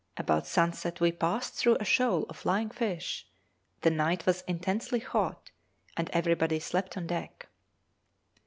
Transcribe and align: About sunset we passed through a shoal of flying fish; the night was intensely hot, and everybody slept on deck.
About 0.17 0.47
sunset 0.47 0.99
we 0.99 1.11
passed 1.11 1.53
through 1.53 1.77
a 1.79 1.85
shoal 1.85 2.23
of 2.27 2.35
flying 2.37 2.71
fish; 2.71 3.27
the 3.81 3.91
night 3.91 4.25
was 4.25 4.41
intensely 4.47 4.97
hot, 4.97 5.51
and 5.95 6.09
everybody 6.09 6.59
slept 6.59 6.97
on 6.97 7.05
deck. 7.05 7.47